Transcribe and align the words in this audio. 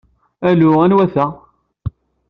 Alu, 0.49 0.69
anwa 0.83 1.05
ta? 1.13 1.25